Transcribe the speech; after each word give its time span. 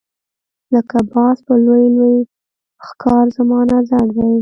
لکه 0.73 0.97
باز 1.11 1.37
په 1.47 1.53
لوی 1.65 1.85
لوی 1.97 2.15
ښکار 2.87 3.25
زما 3.37 3.59
نظر 3.73 4.05
دی. 4.17 4.31